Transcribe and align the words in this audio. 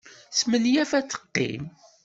Tesmenyaf 0.31 0.91
ad 0.99 1.05
teqqim. 1.07 1.63